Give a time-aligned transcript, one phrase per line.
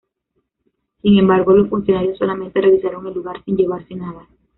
[1.03, 4.27] Sin embargo, los funcionarios solamente revisaron el lugar sin llevarse nada.